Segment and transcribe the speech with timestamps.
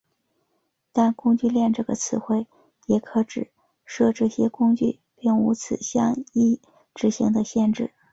[0.91, 2.47] 但工具链这个词汇
[2.87, 3.51] 也可指
[3.85, 6.59] 涉这些工具并无此相依
[6.95, 7.93] 执行的限制。